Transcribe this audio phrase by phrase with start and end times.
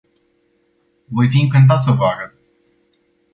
[1.07, 2.39] Voi fi încântat să vă arăt.